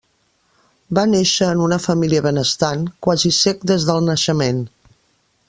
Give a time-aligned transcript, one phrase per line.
[0.99, 4.65] Va néixer en una família benestant, quasi cec des del naixement.